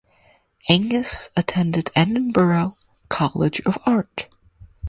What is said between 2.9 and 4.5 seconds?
College of Art.